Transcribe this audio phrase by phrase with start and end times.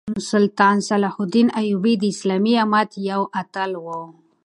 [0.31, 4.01] سلطان صلاح الدین ایوبي د اسلامي امت یو اتل وو.